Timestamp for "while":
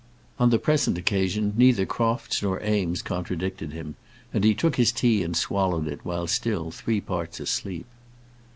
6.03-6.25